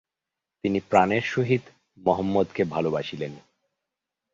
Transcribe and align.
তিনি 0.63 0.79
প্রাণের 0.89 1.23
সহিত 1.33 1.63
মহম্মদকে 1.97 2.63
ভালোবাসিলেন। 2.65 3.33